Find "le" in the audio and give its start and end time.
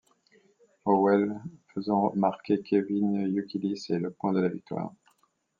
3.99-4.09